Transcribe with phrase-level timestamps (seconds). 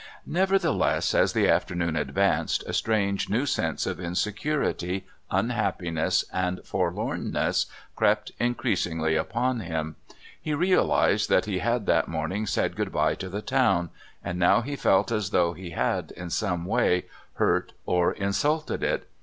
[0.25, 8.31] Nevertheless, as the afternoon advanced a strange new sense of insecurity, unhappiness and forlornness crept
[8.39, 9.97] increasingly upon him.
[10.41, 13.91] He realised that he had that morning said good bye to the town,
[14.23, 17.05] and now he felt as though he had, in some way,
[17.35, 19.07] hurt or insulted it.